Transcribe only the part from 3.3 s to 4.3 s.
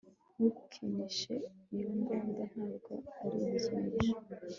igikinisho